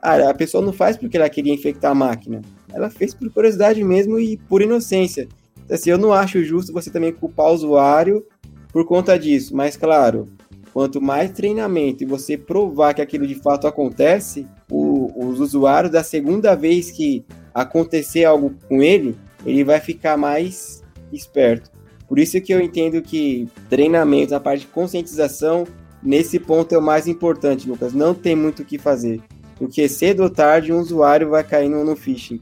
[0.00, 2.42] Ah, a pessoa não faz porque ela queria infectar a máquina.
[2.72, 5.28] Ela fez por curiosidade mesmo e por inocência.
[5.64, 8.26] Então, assim, eu não acho justo você também culpar o usuário
[8.72, 9.54] por conta disso.
[9.54, 10.28] Mas, claro,
[10.72, 14.81] quanto mais treinamento e você provar que aquilo de fato acontece, o,
[15.14, 21.70] os usuários, da segunda vez que acontecer algo com ele, ele vai ficar mais esperto.
[22.08, 25.66] Por isso que eu entendo que treinamento, a parte de conscientização,
[26.02, 27.92] nesse ponto é o mais importante, Lucas.
[27.92, 29.20] Não tem muito o que fazer.
[29.56, 32.40] Porque cedo ou tarde um usuário vai cair no, phishing.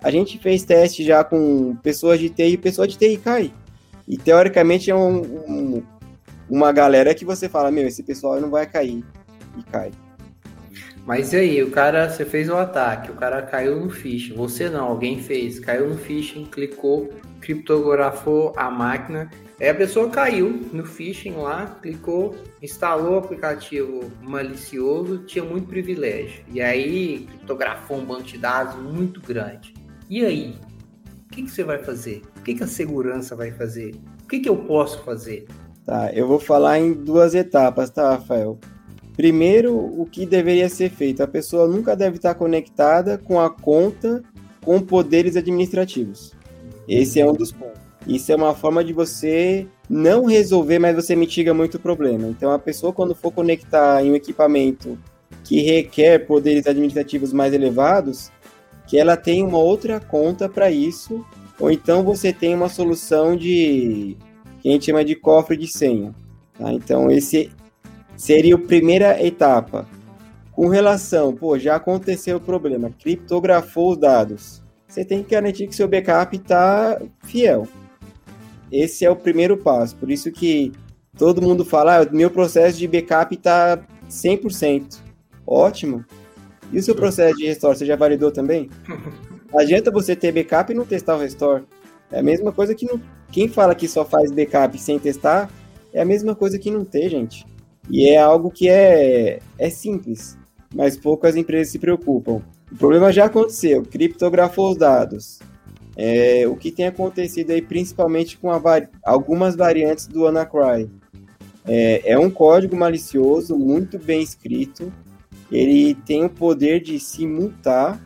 [0.00, 3.52] A gente fez teste já com pessoas de TI e pessoa de TI cai.
[4.06, 5.82] E teoricamente é um, um,
[6.48, 9.04] uma galera que você fala, meu, esse pessoal não vai cair.
[9.58, 9.90] E cai.
[11.08, 14.68] Mas e aí, o cara, você fez o ataque, o cara caiu no phishing, você
[14.68, 17.08] não, alguém fez, caiu no phishing, clicou,
[17.40, 25.20] criptografou a máquina, aí a pessoa caiu no phishing lá, clicou, instalou o aplicativo malicioso,
[25.20, 29.72] tinha muito privilégio, e aí criptografou um banco de dados muito grande.
[30.10, 30.56] E aí,
[31.24, 32.20] o que, que você vai fazer?
[32.36, 33.94] O que, que a segurança vai fazer?
[34.24, 35.46] O que, que eu posso fazer?
[35.86, 38.58] Tá, eu vou falar em duas etapas, tá, Rafael?
[39.18, 41.24] Primeiro, o que deveria ser feito?
[41.24, 44.22] A pessoa nunca deve estar conectada com a conta
[44.64, 46.36] com poderes administrativos.
[46.86, 47.80] Esse é um dos pontos.
[48.06, 52.28] Isso é uma forma de você não resolver, mas você mitiga muito o problema.
[52.28, 54.96] Então, a pessoa, quando for conectar em um equipamento
[55.42, 58.30] que requer poderes administrativos mais elevados,
[58.86, 61.26] que ela tenha uma outra conta para isso,
[61.58, 64.16] ou então você tem uma solução de
[64.62, 66.14] que a gente chama de cofre de senha.
[66.56, 66.72] Tá?
[66.72, 67.50] Então, esse
[68.18, 69.86] seria a primeira etapa.
[70.52, 74.60] Com relação, pô, já aconteceu o problema, criptografou os dados.
[74.88, 77.68] Você tem que garantir que seu backup está fiel.
[78.72, 79.94] Esse é o primeiro passo.
[79.96, 80.72] Por isso que
[81.16, 83.78] todo mundo fala, ah, meu processo de backup está
[84.10, 84.98] 100%.
[85.46, 86.04] Ótimo.
[86.72, 88.68] E o seu processo de restore, você já validou também?
[89.56, 91.64] adianta você ter backup e não testar o restore.
[92.10, 93.00] É a mesma coisa que não...
[93.30, 95.48] quem fala que só faz backup sem testar,
[95.92, 97.46] é a mesma coisa que não ter, gente.
[97.90, 100.36] E é algo que é, é simples,
[100.74, 102.42] mas poucas empresas se preocupam.
[102.70, 105.38] O problema já aconteceu, criptografou os dados.
[105.96, 110.88] É, o que tem acontecido aí, principalmente com vari algumas variantes do Anacry.
[111.66, 114.92] É, é um código malicioso, muito bem escrito.
[115.50, 118.00] Ele tem o poder de se multar,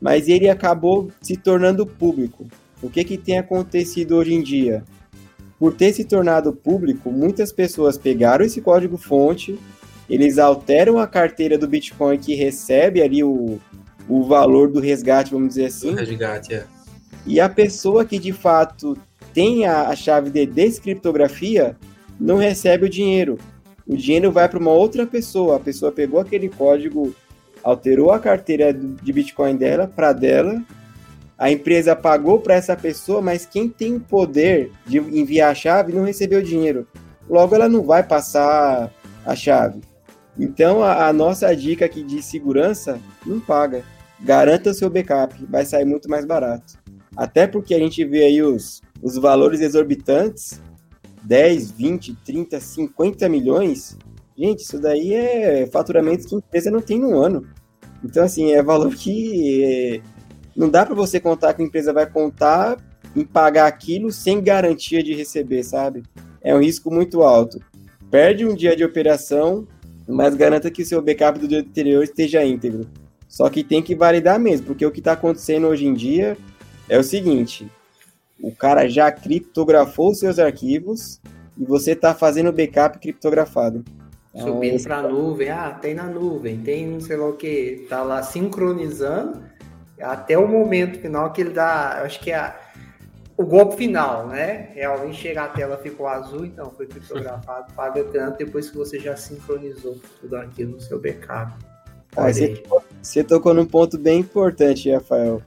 [0.00, 2.46] mas ele acabou se tornando público.
[2.82, 4.84] O que, que tem acontecido hoje em dia?
[5.64, 9.58] Por ter se tornado público, muitas pessoas pegaram esse código-fonte,
[10.10, 13.58] eles alteram a carteira do Bitcoin que recebe ali o,
[14.06, 15.94] o valor do resgate, vamos dizer assim.
[15.94, 16.66] Resgate, é.
[17.26, 18.94] E a pessoa que de fato
[19.32, 21.74] tem a, a chave de descriptografia
[22.20, 23.38] não recebe o dinheiro.
[23.86, 25.56] O dinheiro vai para uma outra pessoa.
[25.56, 27.16] A pessoa pegou aquele código,
[27.62, 30.62] alterou a carteira de Bitcoin dela para dela
[31.38, 35.92] a empresa pagou para essa pessoa, mas quem tem o poder de enviar a chave
[35.92, 36.86] não recebeu dinheiro.
[37.28, 38.92] Logo, ela não vai passar
[39.24, 39.80] a chave.
[40.38, 43.82] Então, a, a nossa dica aqui de segurança não paga.
[44.20, 46.78] Garanta seu backup, vai sair muito mais barato.
[47.16, 50.60] Até porque a gente vê aí os, os valores exorbitantes
[51.24, 53.96] 10, 20, 30, 50 milhões.
[54.36, 57.46] Gente, isso daí é faturamento que a empresa não tem no ano.
[58.04, 60.02] Então, assim, é valor que
[60.56, 62.78] não dá para você contar que a empresa vai contar
[63.14, 66.02] em pagar aquilo sem garantia de receber, sabe?
[66.42, 67.60] É um risco muito alto.
[68.10, 69.66] Perde um dia de operação,
[70.06, 72.86] mas garanta que seu backup do dia anterior esteja íntegro.
[73.28, 76.36] Só que tem que validar mesmo, porque o que está acontecendo hoje em dia
[76.88, 77.68] é o seguinte:
[78.40, 81.20] o cara já criptografou seus arquivos
[81.58, 83.84] e você está fazendo backup criptografado.
[84.32, 87.86] Então, Subindo para a nuvem, ah, tem na nuvem, tem não sei lá o que,
[87.88, 89.40] tá lá sincronizando
[90.00, 92.54] até o momento final que ele dá, acho que é
[93.36, 94.70] o golpe final, né?
[94.74, 99.16] Realmente chega a tela ficou azul, então foi criptografado, paga tanto depois que você já
[99.16, 101.52] sincronizou tudo aquilo no seu backup.
[102.16, 102.62] Ah, você,
[103.02, 105.42] você, tocou num ponto bem importante, Rafael.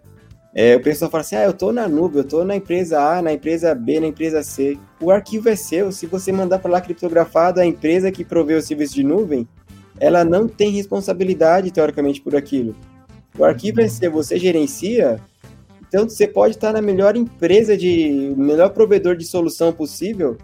[0.53, 3.21] É, o pessoal fala assim: ah, eu tô na nuvem, eu tô na empresa A,
[3.21, 4.77] na empresa B, na empresa C.
[4.99, 5.91] O arquivo é seu.
[5.93, 9.47] Se você mandar para lá criptografado, a empresa que provê o serviço de nuvem,
[9.97, 12.75] ela não tem responsabilidade, teoricamente, por aquilo.
[13.37, 15.21] O arquivo é seu, você gerencia,
[15.87, 18.33] então você pode estar na melhor empresa de.
[18.35, 20.37] melhor provedor de solução possível.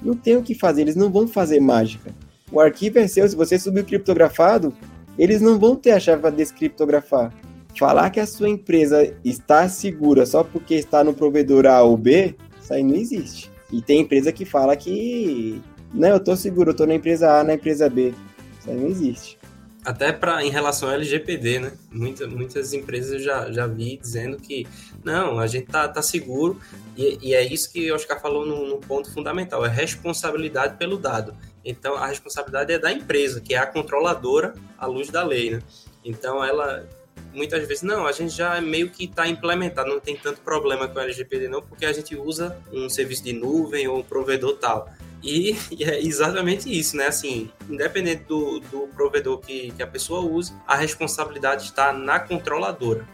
[0.00, 2.10] Não tem o que fazer, eles não vão fazer mágica.
[2.50, 4.74] O arquivo é seu, se você subir criptografado,
[5.18, 7.32] eles não vão ter a chave para descriptografar.
[7.78, 12.34] Falar que a sua empresa está segura só porque está no provedor A ou B,
[12.60, 13.50] isso aí não existe.
[13.70, 15.60] E tem empresa que fala que.
[15.94, 18.14] Não, eu estou seguro, eu estou na empresa A, na empresa B.
[18.58, 19.41] Isso aí não existe
[19.84, 21.72] até para em relação ao LGPD, né?
[21.90, 24.66] Muita, muitas empresas eu já, já vi dizendo que
[25.04, 26.60] não, a gente tá, tá seguro
[26.96, 30.96] e, e é isso que o Oscar falou no, no, ponto fundamental, é responsabilidade pelo
[30.96, 31.34] dado.
[31.64, 35.60] Então a responsabilidade é da empresa, que é a controladora à luz da lei, né?
[36.04, 36.86] Então ela
[37.34, 40.98] muitas vezes não, a gente já meio que está implementado, não tem tanto problema com
[40.98, 44.88] o LGPD não, porque a gente usa um serviço de nuvem ou um provedor tal.
[45.24, 47.06] E, é exatamente isso, né?
[47.06, 53.06] Assim, independente do, do provedor que, que a pessoa use, a responsabilidade está na controladora.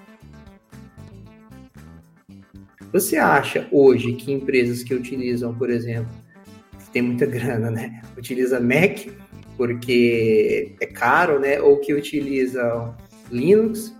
[2.90, 6.10] Você acha hoje que empresas que utilizam, por exemplo,
[6.78, 8.02] que tem muita grana, né?
[8.16, 9.06] Utiliza Mac
[9.58, 11.60] porque é caro, né?
[11.60, 12.94] Ou que utiliza
[13.30, 13.92] Linux,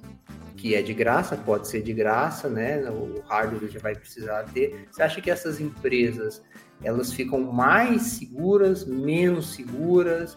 [0.57, 2.81] que é de graça, pode ser de graça, né?
[2.89, 4.87] O hardware já vai precisar ter.
[4.91, 6.43] Você acha que essas empresas
[6.83, 10.37] elas ficam mais seguras, menos seguras?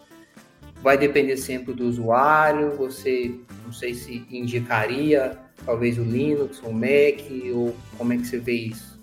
[0.82, 2.72] Vai depender sempre do usuário.
[2.76, 7.20] Você não sei se indicaria talvez o Linux ou o Mac
[7.54, 9.00] ou como é que você vê isso?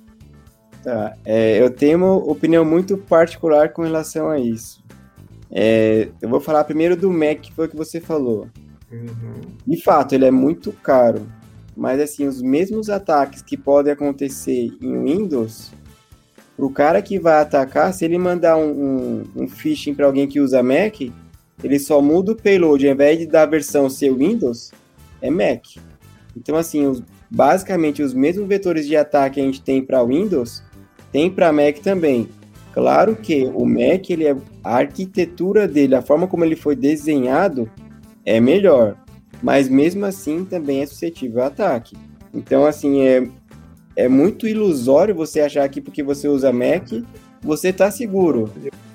[0.84, 4.84] Tá, é, eu tenho uma opinião muito particular com relação a isso.
[5.52, 8.48] É, eu vou falar primeiro do Mac, que foi o que você falou.
[8.92, 9.42] Uhum.
[9.66, 11.28] De fato, ele é muito caro.
[11.76, 15.72] Mas assim, os mesmos ataques que podem acontecer em Windows,
[16.60, 20.40] o cara que vai atacar, se ele mandar um, um, um phishing para alguém que
[20.40, 21.00] usa Mac,
[21.64, 24.72] ele só muda o payload, ao invés de da versão ser Windows,
[25.22, 25.64] é Mac.
[26.36, 30.62] Então, assim, os, basicamente os mesmos vetores de ataque que a gente tem para Windows,
[31.12, 32.28] tem para Mac também.
[32.74, 37.70] Claro que o Mac, ele é, a arquitetura dele, a forma como ele foi desenhado,
[38.26, 38.96] é melhor.
[39.42, 41.96] Mas mesmo assim também é suscetível a ataque.
[42.34, 43.28] Então, assim, é,
[44.00, 46.88] é muito ilusório você achar que porque você usa Mac,
[47.42, 48.50] você tá seguro.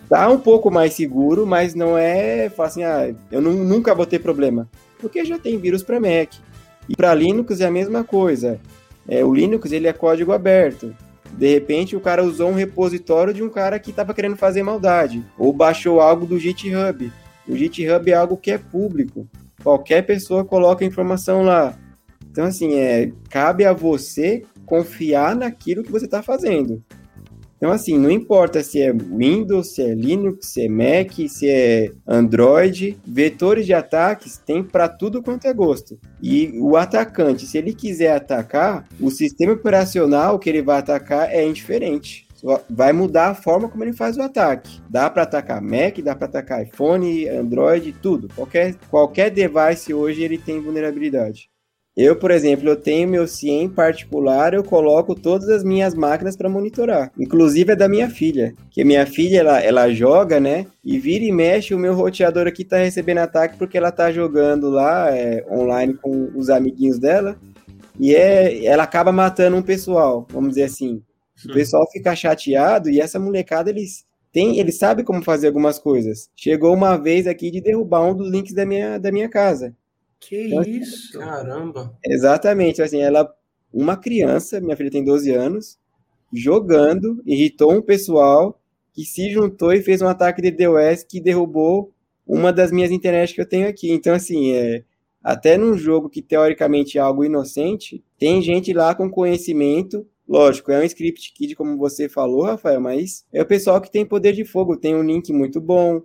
[0.09, 4.19] Tá um pouco mais seguro, mas não é assim, ah, eu não, nunca vou ter
[4.19, 4.67] problema.
[4.99, 6.33] Porque já tem vírus para Mac.
[6.89, 8.59] E para Linux é a mesma coisa.
[9.07, 10.97] É, o Linux ele é código aberto.
[11.33, 15.23] De repente o cara usou um repositório de um cara que estava querendo fazer maldade.
[15.37, 17.13] Ou baixou algo do GitHub.
[17.47, 19.29] O GitHub é algo que é público.
[19.63, 21.79] Qualquer pessoa coloca informação lá.
[22.31, 26.83] Então, assim, é, cabe a você confiar naquilo que você está fazendo.
[27.57, 31.91] Então, assim, não importa se é Windows, se é Linux, se é Mac, se é
[32.07, 35.99] Android, vetores de ataques tem para tudo quanto é gosto.
[36.23, 41.47] E o atacante, se ele quiser atacar, o sistema operacional que ele vai atacar é
[41.47, 42.25] indiferente
[42.69, 44.81] vai mudar a forma como ele faz o ataque.
[44.89, 48.29] Dá para atacar Mac, dá para atacar iPhone, Android, tudo.
[48.35, 51.49] Qualquer, qualquer device hoje ele tem vulnerabilidade.
[51.97, 56.49] Eu, por exemplo, eu tenho meu CIEM particular, eu coloco todas as minhas máquinas para
[56.49, 60.67] monitorar, inclusive a da minha filha, que minha filha ela, ela joga, né?
[60.85, 64.71] E vira e mexe o meu roteador aqui tá recebendo ataque porque ela tá jogando
[64.71, 67.37] lá é, online com os amiguinhos dela
[67.99, 71.01] e é, ela acaba matando um pessoal, vamos dizer assim.
[71.49, 76.29] O pessoal fica chateado e essa molecada, eles tem, ele sabe como fazer algumas coisas.
[76.35, 79.73] Chegou uma vez aqui de derrubar um dos links da minha, da minha casa.
[80.29, 81.19] Que então, assim, isso?
[81.19, 81.97] Caramba!
[82.05, 83.33] Exatamente, assim, ela,
[83.73, 85.79] uma criança, minha filha tem 12 anos,
[86.33, 88.61] jogando, irritou um pessoal
[88.93, 91.93] que se juntou e fez um ataque de DOS que derrubou
[92.27, 93.91] uma das minhas internet que eu tenho aqui.
[93.91, 94.85] Então, assim, é,
[95.23, 100.81] até num jogo que teoricamente é algo inocente, tem gente lá com conhecimento Lógico, é
[100.81, 104.45] um script kid, como você falou, Rafael, mas é o pessoal que tem poder de
[104.45, 106.03] fogo, tem um link muito bom.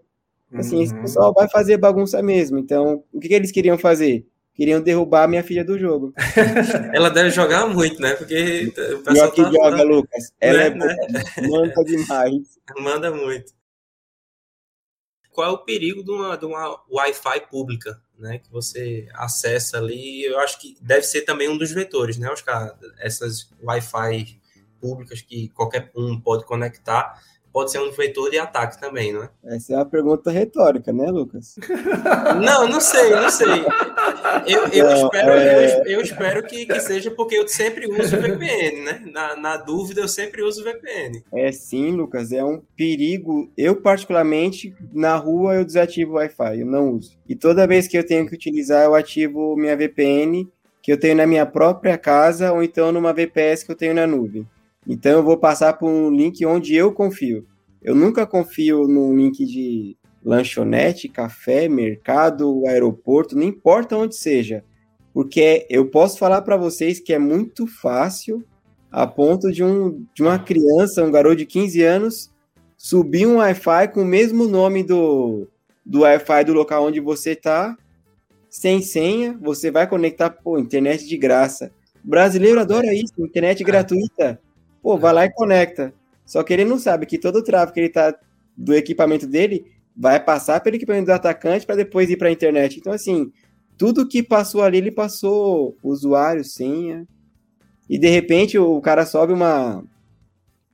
[0.53, 0.83] Assim, uhum.
[0.83, 2.57] esse pessoal vai fazer bagunça mesmo.
[2.57, 4.25] Então, o que, que eles queriam fazer?
[4.55, 6.13] Queriam derrubar a minha filha do jogo.
[6.93, 8.13] Ela deve jogar muito, né?
[8.15, 10.33] Porque o pessoal que tá joga, Lucas.
[10.41, 10.95] Ela é né?
[11.37, 12.59] é manda demais.
[12.77, 13.53] Manda muito.
[15.31, 18.01] Qual é o perigo de uma, de uma Wi-Fi pública?
[18.19, 22.29] né, que você acessa ali, eu acho que deve ser também um dos vetores, né,
[22.29, 22.77] Oscar?
[22.99, 24.39] Essas Wi-Fi
[24.79, 29.29] públicas que qualquer um pode conectar, pode ser um vetor de ataque também, não é?
[29.43, 31.55] Essa é uma pergunta retórica, né, Lucas?
[32.43, 33.47] Não, não sei, não sei.
[34.45, 35.81] Eu, eu não, espero, é...
[35.81, 39.03] eu, eu, espero que, que, seja porque eu sempre uso VPN, né?
[39.11, 41.23] Na, na dúvida, eu sempre uso VPN.
[41.33, 43.51] É sim, Lucas, é um perigo.
[43.57, 47.17] Eu, particularmente, na rua eu desativo o Wi-Fi, eu não uso.
[47.27, 50.47] E toda vez que eu tenho que utilizar, eu ativo minha VPN,
[50.81, 54.07] que eu tenho na minha própria casa, ou então numa VPS que eu tenho na
[54.07, 54.47] nuvem.
[54.89, 57.45] Então eu vou passar por um link onde eu confio.
[57.79, 64.63] Eu nunca confio num link de lanchonete, café, mercado, aeroporto, não importa onde seja.
[65.13, 68.43] Porque eu posso falar para vocês que é muito fácil
[68.91, 72.31] a ponto de, um, de uma criança, um garoto de 15 anos,
[72.75, 75.47] subir um Wi-Fi com o mesmo nome do,
[75.85, 77.77] do Wi-Fi do local onde você está,
[78.49, 81.71] sem senha, você vai conectar, pô, internet de graça.
[82.03, 84.41] O brasileiro adora isso, internet gratuita.
[84.81, 85.93] Pô, vai lá e conecta.
[86.25, 88.15] Só que ele não sabe que todo o tráfego que ele tá
[88.55, 89.65] do equipamento dele
[89.95, 92.77] vai passar pelo equipamento do atacante para depois ir para a internet.
[92.79, 93.31] Então, assim,
[93.77, 97.07] tudo que passou ali, ele passou usuário, senha.
[97.89, 99.83] E de repente o cara sobe uma,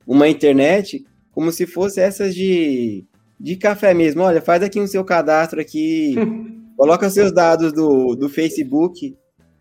[0.06, 3.04] uma internet como se fosse essas de,
[3.38, 4.22] de café mesmo.
[4.22, 6.14] Olha, faz aqui um seu cadastro aqui,
[6.76, 9.16] coloca seus dados do, do Facebook.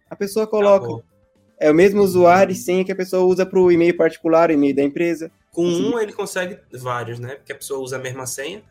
[0.10, 0.86] A pessoa coloca.
[0.86, 1.14] Acabou.
[1.60, 4.53] É o mesmo usuário e senha que a pessoa usa para o e-mail particular, o
[4.53, 5.32] e-mail da empresa.
[5.51, 5.93] Com assim.
[5.93, 7.36] um ele consegue vários, né?
[7.36, 8.62] Porque a pessoa usa a mesma senha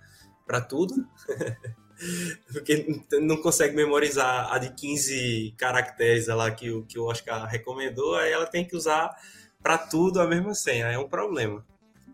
[0.47, 0.95] para tudo.
[2.53, 8.17] Porque não consegue memorizar a de 15 caracteres lá que o, que o Oscar recomendou,
[8.17, 9.15] aí ela tem que usar
[9.63, 10.87] para tudo a mesma senha.
[10.87, 11.65] É um problema.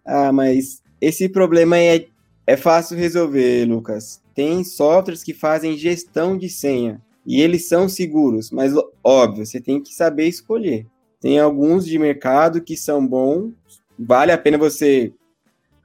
[0.04, 2.06] Ah, mas esse problema é,
[2.46, 4.22] é fácil resolver, Lucas.
[4.34, 8.72] Tem softwares que fazem gestão de senha e eles são seguros, mas
[9.04, 10.84] óbvio, você tem que saber escolher.
[11.20, 13.52] Tem alguns de mercado que são bons,
[13.96, 15.12] vale a pena você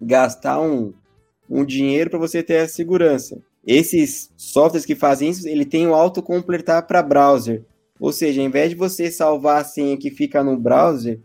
[0.01, 0.91] gastar um,
[1.47, 3.39] um dinheiro para você ter a segurança.
[3.63, 7.63] Esses softwares que fazem isso, ele tem o autocompletar para browser.
[7.99, 11.21] Ou seja, em vez de você salvar a senha que fica no browser,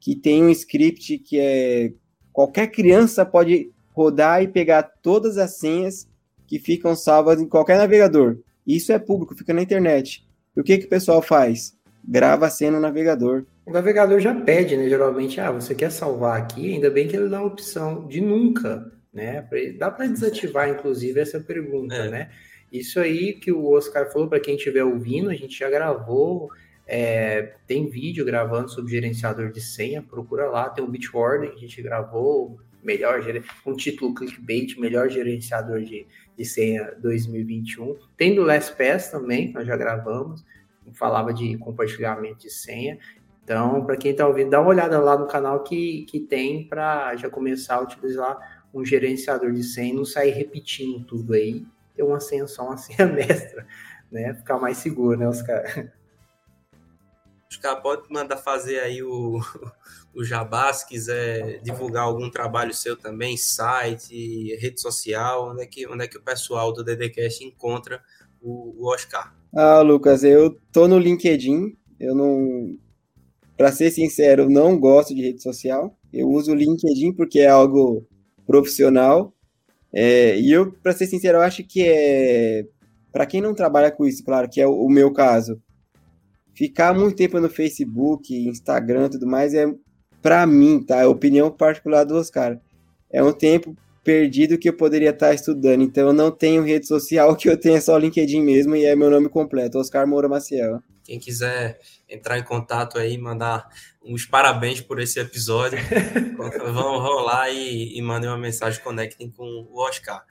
[0.00, 1.92] que tem um script que é
[2.32, 6.08] qualquer criança pode rodar e pegar todas as senhas
[6.44, 8.36] que ficam salvas em qualquer navegador.
[8.66, 10.26] Isso é público, fica na internet.
[10.56, 11.76] E o que, que o pessoal faz?
[12.06, 13.44] Grava a senha no navegador.
[13.66, 14.88] O navegador já pede, né?
[14.88, 16.72] Geralmente, ah, você quer salvar aqui?
[16.72, 19.46] Ainda bem que ele dá a opção de nunca, né?
[19.78, 22.10] Dá para desativar, inclusive, essa pergunta, é.
[22.10, 22.30] né?
[22.72, 26.48] Isso aí que o Oscar falou, para quem estiver ouvindo, a gente já gravou,
[26.86, 31.80] é, tem vídeo gravando sobre gerenciador de senha, procura lá, tem um Bitwarden, a gente
[31.82, 33.20] gravou melhor
[33.66, 36.06] um título clickbait, melhor gerenciador de,
[36.36, 37.96] de senha 2021.
[38.16, 40.44] Tem do LastPass também, nós já gravamos,
[40.92, 42.98] falava de compartilhamento de senha.
[43.44, 47.16] Então, para quem está ouvindo, dá uma olhada lá no canal que, que tem para
[47.16, 52.02] já começar a utilizar um gerenciador de senha e não sair repetindo tudo aí, ter
[52.02, 53.66] uma senha só, uma senha mestra,
[54.10, 54.34] né?
[54.34, 55.90] Ficar mais seguro, né, Oscar?
[57.50, 59.40] Oscar, pode mandar fazer aí o,
[60.14, 65.86] o jabá, se quiser divulgar algum trabalho seu também, site, rede social, onde é que,
[65.86, 68.02] onde é que o pessoal do DDCast encontra
[68.40, 69.34] o, o Oscar?
[69.54, 72.76] Ah, Lucas, eu tô no LinkedIn, eu não...
[73.56, 75.94] Para ser sincero, não gosto de rede social.
[76.12, 78.06] Eu uso o LinkedIn porque é algo
[78.46, 79.34] profissional.
[79.92, 82.64] É, e eu, para ser sincero, eu acho que é.
[83.12, 85.60] Para quem não trabalha com isso, claro, que é o, meu caso,
[86.54, 89.66] ficar muito tempo no Facebook, Instagram tudo mais é
[90.22, 90.98] para mim, tá?
[90.98, 92.58] É a opinião particular do Oscar.
[93.10, 95.82] É um tempo perdido que eu poderia estar estudando.
[95.82, 98.96] Então eu não tenho rede social, que eu tenho é só LinkedIn mesmo e é
[98.96, 100.82] meu nome completo, Oscar Moura Maciel.
[101.04, 103.68] Quem quiser entrar em contato aí, mandar
[104.04, 105.78] uns parabéns por esse episódio,
[106.36, 110.24] vão, vão lá e, e mandem uma mensagem, conectem com o Oscar.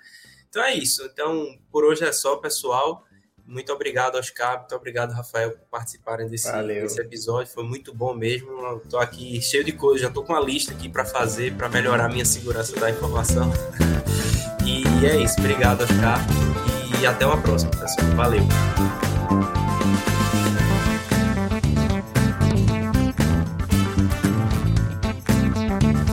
[0.50, 1.04] Então é isso.
[1.12, 3.04] Então, por hoje é só, pessoal.
[3.50, 4.60] Muito obrigado, Oscar.
[4.60, 7.52] Muito obrigado, Rafael, por participarem desse, desse episódio.
[7.52, 8.48] Foi muito bom mesmo.
[8.84, 10.02] Estou aqui cheio de coisas.
[10.02, 13.52] Já estou com uma lista aqui para fazer, para melhorar a minha segurança da informação.
[14.64, 15.40] e é isso.
[15.40, 16.20] Obrigado, Oscar.
[17.02, 18.08] E até uma próxima, pessoal.
[18.16, 19.59] Valeu.